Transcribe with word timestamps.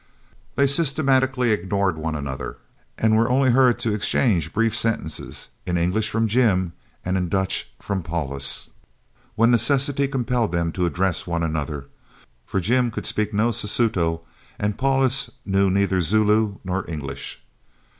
They 0.55 0.65
systematically 0.65 1.51
ignored 1.51 1.95
one 1.95 2.15
another, 2.15 2.57
and 2.97 3.15
were 3.15 3.29
only 3.29 3.51
heard 3.51 3.77
to 3.81 3.93
exchange 3.93 4.51
brief 4.51 4.75
sentences, 4.75 5.49
in 5.67 5.77
English 5.77 6.09
from 6.09 6.27
Jim 6.27 6.73
and 7.05 7.17
in 7.17 7.29
Dutch 7.29 7.69
from 7.79 8.01
Paulus, 8.01 8.71
when 9.35 9.51
necessity 9.51 10.07
compelled 10.07 10.51
them 10.53 10.71
to 10.71 10.87
address 10.87 11.27
one 11.27 11.43
another, 11.43 11.85
for 12.47 12.59
Jim 12.59 12.89
could 12.89 13.05
speak 13.05 13.31
no 13.31 13.51
Sesuto 13.51 14.21
and 14.57 14.75
Paulus 14.75 15.29
knew 15.45 15.69
neither 15.69 16.01
Zulu 16.01 16.55
nor 16.63 16.83
English. 16.89 17.39